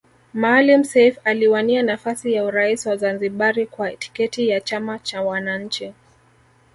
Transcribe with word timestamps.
Maalim 0.33 0.83
Seif 0.83 1.17
aliwania 1.23 1.83
nafasi 1.83 2.33
ya 2.33 2.43
urais 2.43 2.85
wa 2.85 2.97
Zanzibari 2.97 3.65
kwa 3.67 3.91
tiketi 3.95 4.49
ya 4.49 4.61
chama 4.61 4.99
cha 4.99 5.21
wananchi 5.21 5.93